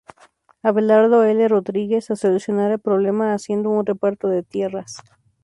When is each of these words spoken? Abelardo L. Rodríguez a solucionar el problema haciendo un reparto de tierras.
Abelardo 0.63 1.23
L. 1.25 1.47
Rodríguez 1.47 2.09
a 2.09 2.15
solucionar 2.15 2.71
el 2.71 2.79
problema 2.79 3.35
haciendo 3.35 3.69
un 3.69 3.85
reparto 3.85 4.29
de 4.29 4.41
tierras. 4.41 4.97